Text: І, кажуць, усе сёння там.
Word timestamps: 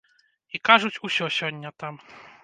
І, 0.55 0.61
кажуць, 0.69 1.01
усе 1.07 1.27
сёння 1.39 1.69
там. 1.83 2.01